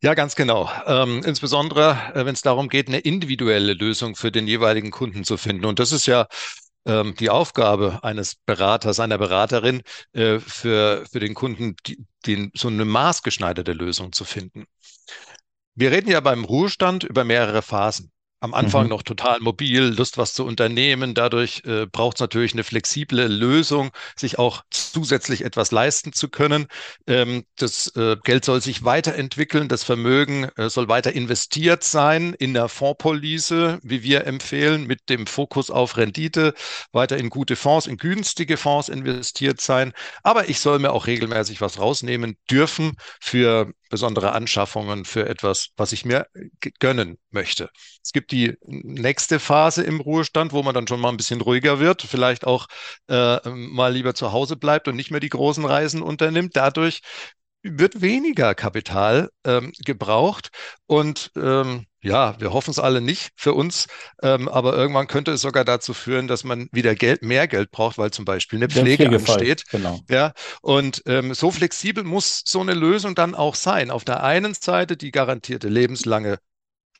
Ja, 0.00 0.14
ganz 0.14 0.36
genau. 0.36 0.70
Ähm, 0.86 1.22
insbesondere, 1.24 2.12
äh, 2.14 2.24
wenn 2.24 2.34
es 2.34 2.42
darum 2.42 2.68
geht, 2.68 2.86
eine 2.88 3.00
individuelle 3.00 3.74
Lösung 3.74 4.14
für 4.14 4.30
den 4.30 4.46
jeweiligen 4.46 4.90
Kunden 4.92 5.24
zu 5.24 5.36
finden. 5.36 5.64
Und 5.64 5.80
das 5.80 5.90
ist 5.90 6.06
ja 6.06 6.28
ähm, 6.86 7.14
die 7.18 7.30
Aufgabe 7.30 7.98
eines 8.02 8.36
Beraters, 8.46 9.00
einer 9.00 9.18
Beraterin, 9.18 9.82
äh, 10.12 10.38
für, 10.38 11.04
für 11.10 11.18
den 11.20 11.34
Kunden, 11.34 11.74
die, 11.86 11.98
den, 12.26 12.52
so 12.54 12.68
eine 12.68 12.84
maßgeschneiderte 12.84 13.72
Lösung 13.72 14.12
zu 14.12 14.24
finden. 14.24 14.66
Wir 15.74 15.90
reden 15.90 16.10
ja 16.10 16.20
beim 16.20 16.44
Ruhestand 16.44 17.02
über 17.04 17.24
mehrere 17.24 17.62
Phasen 17.62 18.12
am 18.40 18.54
Anfang 18.54 18.84
mhm. 18.84 18.90
noch 18.90 19.02
total 19.02 19.40
mobil, 19.40 19.82
Lust, 19.82 20.16
was 20.18 20.34
zu 20.34 20.44
unternehmen. 20.44 21.14
Dadurch 21.14 21.62
äh, 21.64 21.86
braucht 21.86 22.16
es 22.16 22.20
natürlich 22.20 22.52
eine 22.52 22.64
flexible 22.64 23.26
Lösung, 23.26 23.90
sich 24.16 24.38
auch 24.38 24.62
zusätzlich 24.70 25.44
etwas 25.44 25.72
leisten 25.72 26.12
zu 26.12 26.28
können. 26.28 26.66
Ähm, 27.06 27.44
das 27.56 27.88
äh, 27.96 28.16
Geld 28.22 28.44
soll 28.44 28.60
sich 28.60 28.84
weiterentwickeln, 28.84 29.68
das 29.68 29.82
Vermögen 29.82 30.44
äh, 30.56 30.70
soll 30.70 30.88
weiter 30.88 31.12
investiert 31.12 31.82
sein 31.82 32.34
in 32.34 32.54
der 32.54 32.68
Fondspolice, 32.68 33.80
wie 33.82 34.02
wir 34.02 34.26
empfehlen, 34.26 34.86
mit 34.86 35.08
dem 35.08 35.26
Fokus 35.26 35.70
auf 35.70 35.96
Rendite, 35.96 36.54
weiter 36.92 37.16
in 37.16 37.30
gute 37.30 37.56
Fonds, 37.56 37.86
in 37.86 37.96
günstige 37.96 38.56
Fonds 38.56 38.88
investiert 38.88 39.60
sein. 39.60 39.92
Aber 40.22 40.48
ich 40.48 40.60
soll 40.60 40.78
mir 40.78 40.92
auch 40.92 41.06
regelmäßig 41.06 41.60
was 41.60 41.78
rausnehmen 41.78 42.36
dürfen 42.48 42.92
für 43.20 43.72
besondere 43.88 44.32
Anschaffungen 44.32 45.04
für 45.04 45.28
etwas, 45.28 45.70
was 45.76 45.92
ich 45.92 46.04
mir 46.04 46.26
gönnen 46.80 47.18
möchte. 47.30 47.70
Es 48.02 48.12
gibt 48.12 48.32
die 48.32 48.56
nächste 48.64 49.40
Phase 49.40 49.82
im 49.82 50.00
Ruhestand, 50.00 50.52
wo 50.52 50.62
man 50.62 50.74
dann 50.74 50.86
schon 50.86 51.00
mal 51.00 51.10
ein 51.10 51.16
bisschen 51.16 51.40
ruhiger 51.40 51.80
wird, 51.80 52.02
vielleicht 52.02 52.46
auch 52.46 52.66
äh, 53.08 53.38
mal 53.48 53.92
lieber 53.92 54.14
zu 54.14 54.32
Hause 54.32 54.56
bleibt 54.56 54.88
und 54.88 54.96
nicht 54.96 55.10
mehr 55.10 55.20
die 55.20 55.28
großen 55.28 55.64
Reisen 55.64 56.02
unternimmt. 56.02 56.56
Dadurch 56.56 57.00
wird 57.62 58.00
weniger 58.00 58.54
Kapital 58.54 59.30
ähm, 59.44 59.72
gebraucht 59.84 60.50
und 60.86 61.30
ähm, 61.36 61.86
ja, 62.00 62.40
wir 62.40 62.52
hoffen 62.52 62.70
es 62.70 62.78
alle 62.78 63.00
nicht 63.00 63.30
für 63.34 63.54
uns, 63.54 63.86
ähm, 64.22 64.48
aber 64.48 64.76
irgendwann 64.76 65.08
könnte 65.08 65.32
es 65.32 65.40
sogar 65.40 65.64
dazu 65.64 65.94
führen, 65.94 66.28
dass 66.28 66.44
man 66.44 66.68
wieder 66.70 66.94
Geld, 66.94 67.22
mehr 67.22 67.48
Geld 67.48 67.70
braucht, 67.72 67.98
weil 67.98 68.12
zum 68.12 68.24
Beispiel 68.24 68.58
eine 68.58 68.68
Pflege 68.68 69.08
ansteht. 69.08 69.64
Genau. 69.70 70.00
Ja, 70.08 70.32
und 70.62 71.02
ähm, 71.06 71.34
so 71.34 71.50
flexibel 71.50 72.04
muss 72.04 72.42
so 72.46 72.60
eine 72.60 72.74
Lösung 72.74 73.14
dann 73.14 73.34
auch 73.34 73.56
sein. 73.56 73.90
Auf 73.90 74.04
der 74.04 74.22
einen 74.22 74.54
Seite 74.54 74.96
die 74.96 75.10
garantierte 75.10 75.68
lebenslange 75.68 76.38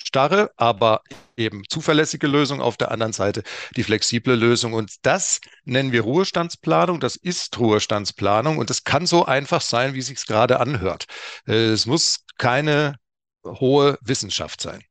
starre, 0.02 0.50
aber 0.56 1.02
eben 1.36 1.62
zuverlässige 1.68 2.26
Lösung, 2.26 2.60
auf 2.60 2.76
der 2.76 2.90
anderen 2.90 3.12
Seite 3.12 3.42
die 3.76 3.82
flexible 3.82 4.34
Lösung. 4.34 4.72
Und 4.72 4.94
das 5.02 5.40
nennen 5.64 5.92
wir 5.92 6.02
Ruhestandsplanung, 6.02 7.00
das 7.00 7.16
ist 7.16 7.58
Ruhestandsplanung 7.58 8.58
und 8.58 8.70
es 8.70 8.84
kann 8.84 9.06
so 9.06 9.24
einfach 9.24 9.60
sein, 9.60 9.94
wie 9.94 10.00
es 10.00 10.06
sich 10.06 10.26
gerade 10.26 10.60
anhört. 10.60 11.06
Äh, 11.46 11.70
es 11.70 11.86
muss 11.86 12.24
keine 12.38 12.96
hohe 13.44 13.98
Wissenschaft 14.02 14.60
sein. 14.60 14.82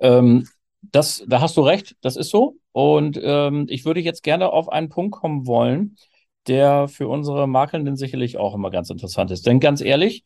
Ähm, 0.00 0.46
das, 0.82 1.22
da 1.26 1.40
hast 1.40 1.56
du 1.56 1.62
recht, 1.62 1.96
das 2.00 2.16
ist 2.16 2.30
so. 2.30 2.56
Und 2.72 3.18
ähm, 3.22 3.66
ich 3.68 3.84
würde 3.84 4.00
jetzt 4.00 4.22
gerne 4.22 4.50
auf 4.50 4.68
einen 4.68 4.88
Punkt 4.88 5.12
kommen 5.12 5.46
wollen, 5.46 5.96
der 6.46 6.88
für 6.88 7.08
unsere 7.08 7.46
Makelnden 7.46 7.96
sicherlich 7.96 8.38
auch 8.38 8.54
immer 8.54 8.70
ganz 8.70 8.90
interessant 8.90 9.30
ist. 9.30 9.46
Denn 9.46 9.60
ganz 9.60 9.80
ehrlich, 9.80 10.24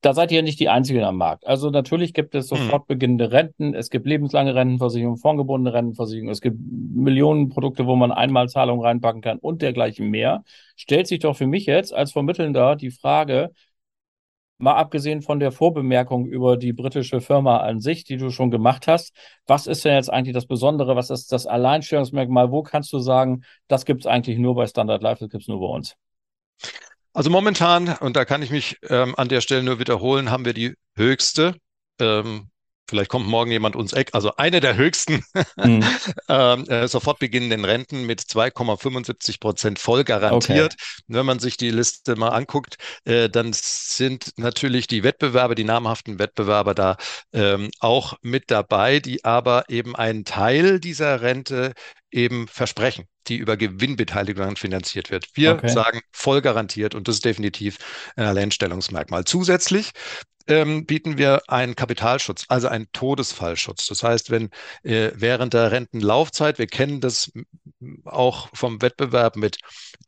da 0.00 0.14
seid 0.14 0.30
ihr 0.30 0.42
nicht 0.42 0.60
die 0.60 0.68
Einzigen 0.68 1.02
am 1.02 1.16
Markt. 1.16 1.46
Also 1.46 1.70
natürlich 1.70 2.14
gibt 2.14 2.34
es 2.34 2.50
hm. 2.50 2.58
sofort 2.58 2.86
beginnende 2.86 3.32
Renten, 3.32 3.74
es 3.74 3.90
gibt 3.90 4.06
lebenslange 4.06 4.54
Rentenversicherungen, 4.54 5.18
fondgebundene 5.18 5.74
Rentenversicherungen, 5.74 6.32
es 6.32 6.40
gibt 6.40 6.58
Millionen 6.60 7.48
Produkte, 7.48 7.86
wo 7.86 7.96
man 7.96 8.12
Einmalzahlungen 8.12 8.84
reinpacken 8.84 9.20
kann 9.20 9.38
und 9.38 9.62
dergleichen 9.62 10.08
mehr. 10.08 10.44
Stellt 10.76 11.08
sich 11.08 11.20
doch 11.20 11.36
für 11.36 11.46
mich 11.48 11.66
jetzt 11.66 11.92
als 11.92 12.12
Vermittelnder 12.12 12.76
die 12.76 12.90
Frage, 12.90 13.50
mal 14.58 14.76
abgesehen 14.76 15.22
von 15.22 15.40
der 15.40 15.52
Vorbemerkung 15.52 16.26
über 16.26 16.56
die 16.56 16.72
britische 16.72 17.20
Firma 17.20 17.58
an 17.58 17.80
sich, 17.80 18.04
die 18.04 18.16
du 18.16 18.30
schon 18.30 18.50
gemacht 18.50 18.86
hast, 18.86 19.14
was 19.46 19.66
ist 19.66 19.84
denn 19.84 19.94
jetzt 19.94 20.10
eigentlich 20.10 20.34
das 20.34 20.46
Besondere? 20.46 20.96
Was 20.96 21.10
ist 21.10 21.32
das 21.32 21.46
Alleinstellungsmerkmal? 21.46 22.50
Wo 22.50 22.62
kannst 22.62 22.92
du 22.92 22.98
sagen, 22.98 23.42
das 23.68 23.84
gibt 23.84 24.02
es 24.02 24.06
eigentlich 24.06 24.38
nur 24.38 24.54
bei 24.54 24.66
Standard 24.66 25.02
Life, 25.02 25.20
das 25.20 25.30
gibt 25.30 25.42
es 25.42 25.48
nur 25.48 25.60
bei 25.60 25.66
uns? 25.66 25.96
Also 27.16 27.30
momentan, 27.30 27.88
und 27.88 28.14
da 28.14 28.26
kann 28.26 28.42
ich 28.42 28.50
mich 28.50 28.76
ähm, 28.90 29.14
an 29.16 29.30
der 29.30 29.40
Stelle 29.40 29.62
nur 29.62 29.78
wiederholen, 29.78 30.30
haben 30.30 30.44
wir 30.44 30.52
die 30.52 30.74
höchste 30.96 31.54
ähm, 31.98 32.50
Vielleicht 32.88 33.10
kommt 33.10 33.26
morgen 33.26 33.50
jemand 33.50 33.76
uns 33.76 33.92
Eck, 33.92 34.10
also 34.12 34.36
eine 34.36 34.60
der 34.60 34.76
höchsten 34.76 35.24
mhm. 35.56 35.84
ähm, 36.28 36.68
äh, 36.68 36.86
sofort 36.88 37.18
beginnenden 37.18 37.64
Renten 37.64 38.06
mit 38.06 38.20
2,75 38.20 39.40
Prozent 39.40 39.78
voll 39.78 40.04
garantiert. 40.04 40.74
Okay. 40.74 41.02
Wenn 41.08 41.26
man 41.26 41.38
sich 41.38 41.56
die 41.56 41.70
Liste 41.70 42.16
mal 42.16 42.28
anguckt, 42.28 42.76
äh, 43.04 43.28
dann 43.28 43.52
sind 43.52 44.32
natürlich 44.36 44.86
die 44.86 45.02
Wettbewerber, 45.02 45.54
die 45.54 45.64
namhaften 45.64 46.18
Wettbewerber 46.18 46.74
da 46.74 46.96
ähm, 47.32 47.70
auch 47.80 48.14
mit 48.22 48.50
dabei, 48.50 49.00
die 49.00 49.24
aber 49.24 49.64
eben 49.68 49.96
einen 49.96 50.24
Teil 50.24 50.80
dieser 50.80 51.22
Rente 51.22 51.72
eben 52.12 52.48
versprechen, 52.48 53.06
die 53.26 53.36
über 53.36 53.56
Gewinnbeteiligung 53.56 54.56
finanziert 54.56 55.10
wird. 55.10 55.26
Wir 55.34 55.54
okay. 55.54 55.68
sagen 55.68 56.00
voll 56.12 56.40
garantiert 56.40 56.94
und 56.94 57.08
das 57.08 57.16
ist 57.16 57.24
definitiv 57.24 57.78
ein 58.16 58.26
Alleinstellungsmerkmal. 58.26 59.24
Zusätzlich 59.24 59.90
ähm, 60.48 60.86
bieten 60.86 61.18
wir 61.18 61.42
einen 61.48 61.74
Kapitalschutz, 61.76 62.44
also 62.48 62.68
einen 62.68 62.90
Todesfallschutz. 62.92 63.86
Das 63.86 64.02
heißt, 64.02 64.30
wenn 64.30 64.50
äh, 64.82 65.10
während 65.14 65.54
der 65.54 65.72
Rentenlaufzeit, 65.72 66.58
wir 66.58 66.66
kennen 66.66 67.00
das 67.00 67.32
auch 68.04 68.48
vom 68.54 68.80
Wettbewerb 68.82 69.36
mit 69.36 69.58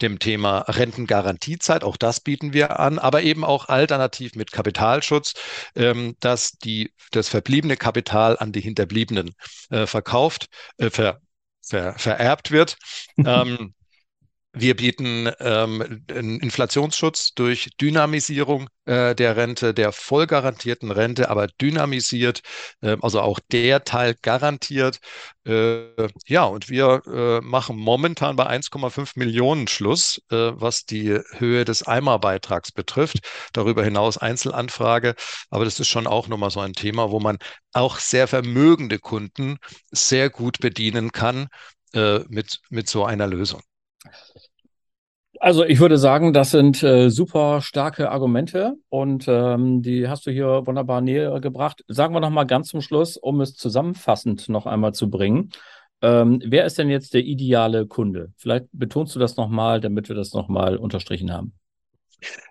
dem 0.00 0.18
Thema 0.18 0.60
Rentengarantiezeit, 0.60 1.84
auch 1.84 1.96
das 1.96 2.20
bieten 2.20 2.52
wir 2.52 2.78
an, 2.78 2.98
aber 2.98 3.22
eben 3.22 3.44
auch 3.44 3.68
alternativ 3.68 4.34
mit 4.34 4.52
Kapitalschutz, 4.52 5.34
ähm, 5.74 6.16
dass 6.20 6.52
die, 6.52 6.92
das 7.10 7.28
verbliebene 7.28 7.76
Kapital 7.76 8.38
an 8.38 8.52
die 8.52 8.60
Hinterbliebenen 8.60 9.34
äh, 9.70 9.86
verkauft, 9.86 10.48
äh, 10.78 10.90
ver, 10.90 11.20
ver, 11.62 11.98
vererbt 11.98 12.50
wird. 12.50 12.76
ähm, 13.18 13.74
wir 14.52 14.74
bieten 14.76 15.30
ähm, 15.40 16.04
Inflationsschutz 16.08 17.34
durch 17.34 17.70
Dynamisierung 17.80 18.68
äh, 18.86 19.14
der 19.14 19.36
Rente, 19.36 19.74
der 19.74 19.92
vollgarantierten 19.92 20.90
Rente, 20.90 21.28
aber 21.30 21.46
dynamisiert, 21.60 22.40
äh, 22.80 22.96
also 23.00 23.20
auch 23.20 23.38
der 23.52 23.84
Teil 23.84 24.14
garantiert. 24.20 24.98
Äh, 25.46 26.08
ja, 26.26 26.44
und 26.44 26.70
wir 26.70 27.02
äh, 27.06 27.40
machen 27.44 27.76
momentan 27.76 28.36
bei 28.36 28.46
1,5 28.46 29.12
Millionen 29.16 29.68
Schluss, 29.68 30.20
äh, 30.30 30.36
was 30.54 30.84
die 30.86 31.18
Höhe 31.36 31.64
des 31.64 31.86
Eimerbeitrags 31.86 32.72
betrifft. 32.72 33.18
Darüber 33.52 33.84
hinaus 33.84 34.18
Einzelanfrage, 34.18 35.14
aber 35.50 35.64
das 35.66 35.78
ist 35.78 35.88
schon 35.88 36.06
auch 36.06 36.26
nochmal 36.28 36.50
so 36.50 36.60
ein 36.60 36.72
Thema, 36.72 37.10
wo 37.10 37.20
man 37.20 37.38
auch 37.72 37.98
sehr 37.98 38.26
vermögende 38.28 38.98
Kunden 38.98 39.58
sehr 39.90 40.30
gut 40.30 40.58
bedienen 40.60 41.12
kann 41.12 41.48
äh, 41.94 42.20
mit, 42.28 42.60
mit 42.70 42.88
so 42.88 43.04
einer 43.04 43.26
Lösung. 43.26 43.62
Also 45.40 45.64
ich 45.64 45.78
würde 45.78 45.98
sagen, 45.98 46.32
das 46.32 46.50
sind 46.50 46.82
äh, 46.82 47.10
super 47.10 47.60
starke 47.60 48.10
Argumente 48.10 48.74
und 48.88 49.26
ähm, 49.28 49.82
die 49.82 50.08
hast 50.08 50.26
du 50.26 50.32
hier 50.32 50.66
wunderbar 50.66 51.00
näher 51.00 51.40
gebracht. 51.40 51.84
Sagen 51.86 52.12
wir 52.14 52.20
noch 52.20 52.30
mal 52.30 52.44
ganz 52.44 52.68
zum 52.68 52.80
Schluss, 52.80 53.16
um 53.16 53.40
es 53.40 53.54
zusammenfassend 53.54 54.48
noch 54.48 54.66
einmal 54.66 54.94
zu 54.94 55.10
bringen. 55.10 55.50
Ähm, 56.02 56.42
wer 56.44 56.64
ist 56.64 56.78
denn 56.78 56.90
jetzt 56.90 57.14
der 57.14 57.24
ideale 57.24 57.86
Kunde? 57.86 58.32
Vielleicht 58.36 58.66
betonst 58.72 59.14
du 59.14 59.20
das 59.20 59.36
noch 59.36 59.48
mal, 59.48 59.80
damit 59.80 60.08
wir 60.08 60.16
das 60.16 60.32
noch 60.32 60.48
mal 60.48 60.76
unterstrichen 60.76 61.32
haben. 61.32 61.57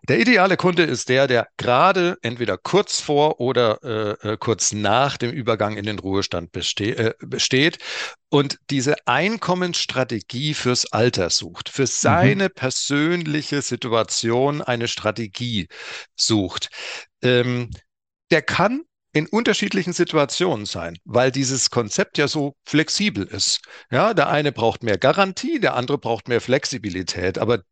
Der 0.07 0.19
ideale 0.19 0.55
Kunde 0.55 0.83
ist 0.83 1.09
der, 1.09 1.27
der 1.27 1.49
gerade 1.57 2.17
entweder 2.21 2.57
kurz 2.57 3.01
vor 3.01 3.41
oder 3.41 3.79
äh, 4.23 4.33
äh 4.33 4.37
kurz 4.37 4.71
nach 4.71 5.17
dem 5.17 5.31
Übergang 5.31 5.75
in 5.75 5.85
den 5.85 5.99
Ruhestand 5.99 6.51
beste 6.53 6.97
äh, 6.97 7.13
besteht 7.19 7.77
und 8.29 8.59
diese 8.69 8.95
Einkommensstrategie 9.05 10.53
fürs 10.53 10.91
Alter 10.93 11.29
sucht, 11.29 11.69
für 11.69 11.87
seine 11.87 12.45
mhm. 12.45 12.53
persönliche 12.53 13.61
Situation 13.61 14.61
eine 14.61 14.87
Strategie 14.87 15.67
sucht. 16.15 16.69
Ähm, 17.21 17.69
der 18.31 18.41
kann 18.41 18.83
in 19.13 19.27
unterschiedlichen 19.27 19.93
Situationen 19.93 20.65
sein, 20.65 20.97
weil 21.05 21.31
dieses 21.31 21.69
Konzept 21.69 22.17
ja 22.17 22.27
so 22.27 22.55
flexibel 22.65 23.25
ist. 23.25 23.61
Ja, 23.89 24.13
der 24.13 24.29
eine 24.29 24.51
braucht 24.51 24.83
mehr 24.83 24.97
Garantie, 24.97 25.59
der 25.59 25.75
andere 25.75 25.97
braucht 25.97 26.27
mehr 26.27 26.41
Flexibilität, 26.41 27.39
aber 27.39 27.63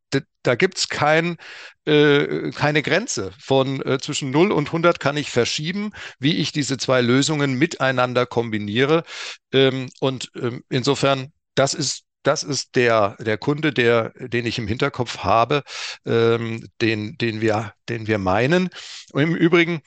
da 0.44 0.56
gibt 0.56 0.77
es 0.77 0.89
kein, 0.89 1.38
äh, 1.86 2.51
keine 2.51 2.82
Grenze. 2.82 3.34
Von 3.39 3.82
äh, 3.82 4.00
zwischen 4.00 4.32
0 4.32 4.51
und 4.51 4.68
100 4.68 5.00
kann 5.00 5.18
ich 5.18 5.30
verschieben, 5.32 5.92
wie 6.20 6.38
ich 6.38 6.51
diese 6.51 6.77
zwei 6.77 7.01
Lösungen 7.01 7.56
miteinander 7.56 8.25
kombiniere. 8.25 9.04
Ähm, 9.51 9.89
und 10.00 10.32
ähm, 10.36 10.63
insofern, 10.70 11.32
das 11.56 11.74
ist 11.74 12.04
das 12.25 12.42
ist 12.44 12.75
der, 12.75 13.15
der 13.20 13.38
Kunde, 13.38 13.72
der, 13.72 14.12
den 14.15 14.48
ich 14.48 14.58
im 14.58 14.68
Hinterkopf 14.68 15.20
habe, 15.20 15.62
ähm, 16.06 16.68
den, 16.82 17.18
den, 17.18 17.39
wir, 17.39 17.74
den 17.88 18.08
wir 18.08 18.18
meinen. 18.18 18.70
Und 19.12 19.22
im 19.22 19.36
Übrigen, 19.36 19.82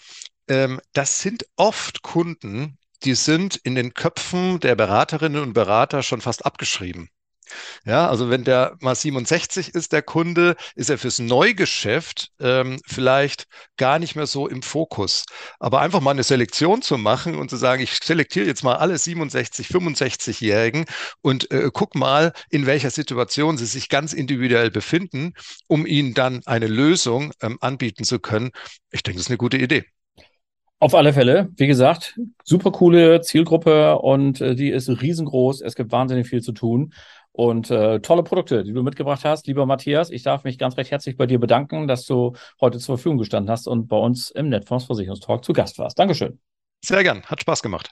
ähm, 0.48 0.80
das 0.92 1.20
sind 1.20 1.46
oft 1.56 2.02
Kunden, 2.02 2.78
die 3.04 3.14
sind 3.14 3.56
in 3.56 3.74
den 3.74 3.94
Köpfen 3.94 4.60
der 4.60 4.74
Beraterinnen 4.74 5.42
und 5.42 5.52
Berater 5.52 6.02
schon 6.02 6.20
fast 6.20 6.44
abgeschrieben. 6.46 7.08
Ja, 7.84 8.08
also 8.08 8.30
wenn 8.30 8.44
der 8.44 8.76
mal 8.80 8.94
67 8.94 9.74
ist, 9.74 9.92
der 9.92 10.02
Kunde, 10.02 10.56
ist 10.74 10.90
er 10.90 10.98
fürs 10.98 11.18
Neugeschäft 11.18 12.30
ähm, 12.40 12.78
vielleicht 12.86 13.46
gar 13.76 13.98
nicht 13.98 14.16
mehr 14.16 14.26
so 14.26 14.48
im 14.48 14.62
Fokus. 14.62 15.24
Aber 15.58 15.80
einfach 15.80 16.00
mal 16.00 16.12
eine 16.12 16.22
Selektion 16.24 16.82
zu 16.82 16.98
machen 16.98 17.34
und 17.36 17.50
zu 17.50 17.56
sagen, 17.56 17.82
ich 17.82 17.98
selektiere 18.02 18.46
jetzt 18.46 18.64
mal 18.64 18.76
alle 18.76 18.98
67, 18.98 19.68
65-Jährigen 19.68 20.84
und 21.22 21.50
äh, 21.50 21.70
guck 21.72 21.94
mal, 21.94 22.32
in 22.50 22.66
welcher 22.66 22.90
Situation 22.90 23.56
sie 23.56 23.66
sich 23.66 23.88
ganz 23.88 24.12
individuell 24.12 24.70
befinden, 24.70 25.32
um 25.66 25.86
ihnen 25.86 26.14
dann 26.14 26.42
eine 26.46 26.66
Lösung 26.66 27.32
ähm, 27.40 27.58
anbieten 27.60 28.04
zu 28.04 28.18
können. 28.18 28.50
Ich 28.90 29.02
denke, 29.02 29.18
das 29.18 29.26
ist 29.26 29.30
eine 29.30 29.38
gute 29.38 29.58
Idee. 29.58 29.84
Auf 30.80 30.94
alle 30.94 31.12
Fälle, 31.12 31.48
wie 31.56 31.66
gesagt, 31.66 32.20
super 32.44 32.70
coole 32.70 33.20
Zielgruppe 33.20 33.98
und 33.98 34.40
äh, 34.40 34.54
die 34.54 34.70
ist 34.70 34.88
riesengroß. 34.88 35.60
Es 35.60 35.74
gibt 35.74 35.90
wahnsinnig 35.90 36.28
viel 36.28 36.40
zu 36.40 36.52
tun 36.52 36.92
und 37.32 37.68
äh, 37.70 37.98
tolle 37.98 38.22
Produkte, 38.22 38.62
die 38.62 38.72
du 38.72 38.84
mitgebracht 38.84 39.24
hast. 39.24 39.48
Lieber 39.48 39.66
Matthias, 39.66 40.10
ich 40.10 40.22
darf 40.22 40.44
mich 40.44 40.56
ganz 40.56 40.76
recht 40.76 40.92
herzlich 40.92 41.16
bei 41.16 41.26
dir 41.26 41.40
bedanken, 41.40 41.88
dass 41.88 42.06
du 42.06 42.34
heute 42.60 42.78
zur 42.78 42.96
Verfügung 42.96 43.18
gestanden 43.18 43.50
hast 43.50 43.66
und 43.66 43.88
bei 43.88 43.96
uns 43.96 44.30
im 44.30 44.50
Netfonds 44.50 44.84
Versicherungstalk 44.84 45.44
zu 45.44 45.52
Gast 45.52 45.78
warst. 45.78 45.98
Dankeschön. 45.98 46.38
Sehr 46.84 47.02
gern, 47.02 47.24
hat 47.24 47.40
Spaß 47.40 47.60
gemacht. 47.62 47.90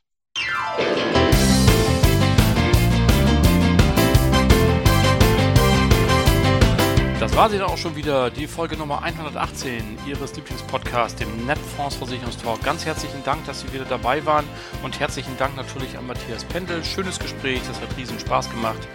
War 7.37 7.51
sie 7.51 7.59
dann 7.59 7.68
auch 7.68 7.77
schon 7.77 7.96
wieder, 7.96 8.31
die 8.31 8.46
Folge 8.46 8.79
Nummer 8.79 9.03
118 9.03 9.99
Ihres 10.07 10.35
Lieblingspodcasts, 10.37 11.18
dem 11.18 11.44
Netfonds 11.44 11.94
Versicherungstalk. 11.96 12.62
Ganz 12.62 12.87
herzlichen 12.87 13.22
Dank, 13.25 13.44
dass 13.44 13.61
Sie 13.61 13.70
wieder 13.75 13.85
dabei 13.85 14.25
waren 14.25 14.46
und 14.83 14.99
herzlichen 14.99 15.37
Dank 15.37 15.55
natürlich 15.55 15.99
an 15.99 16.07
Matthias 16.07 16.44
Pendel. 16.44 16.83
Schönes 16.83 17.18
Gespräch, 17.18 17.61
das 17.68 17.79
hat 17.79 17.94
riesen 17.99 18.18
Spaß 18.18 18.49
gemacht. 18.49 18.88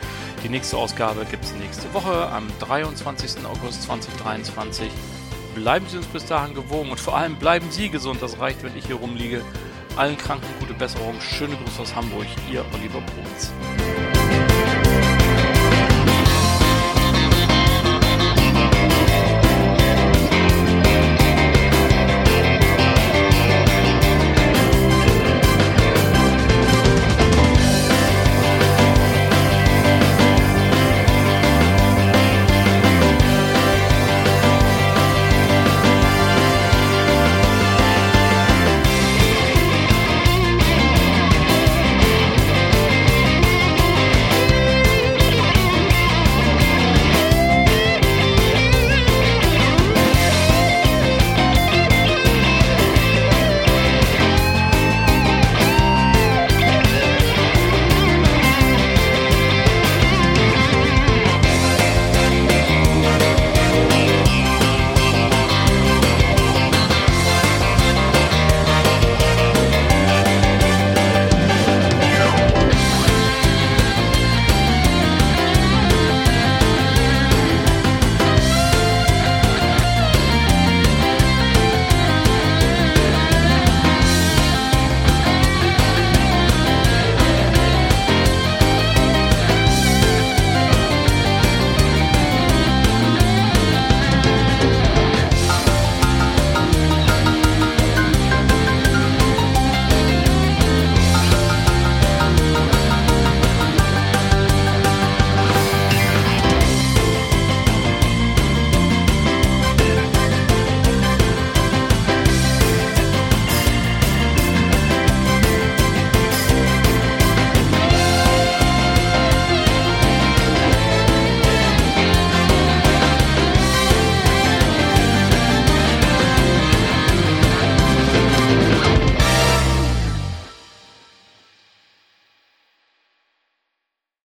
Die 0.44 0.50
nächste 0.50 0.76
Ausgabe 0.76 1.24
gibt 1.30 1.44
es 1.44 1.54
nächste 1.54 1.94
Woche 1.94 2.30
am 2.32 2.48
23. 2.62 3.46
August 3.46 3.84
2023. 3.84 4.90
Bleiben 5.54 5.86
Sie 5.88 5.98
uns 5.98 6.08
bis 6.08 6.26
dahin 6.26 6.56
gewogen 6.56 6.90
und 6.90 7.00
vor 7.00 7.16
allem 7.16 7.36
bleiben 7.36 7.70
Sie 7.70 7.90
gesund. 7.90 8.24
Das 8.24 8.40
reicht, 8.40 8.64
wenn 8.64 8.76
ich 8.76 8.88
hier 8.88 8.96
rumliege. 8.96 9.44
Allen 9.98 10.18
Kranken 10.18 10.48
gute 10.60 10.74
Besserung. 10.74 11.14
Schöne 11.22 11.58
Grüße 11.58 11.80
aus 11.80 11.96
Hamburg. 11.96 12.26
Ihr 12.52 12.66
Oliver 12.74 13.02
Bruns. 13.02 13.52